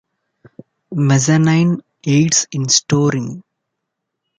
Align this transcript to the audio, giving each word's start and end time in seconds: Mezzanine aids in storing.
Mezzanine 1.09 1.75
aids 2.07 2.47
in 2.51 2.67
storing. 2.69 3.43